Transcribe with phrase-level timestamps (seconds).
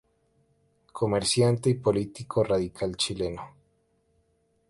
[0.91, 3.55] Comerciante y político radical chileno.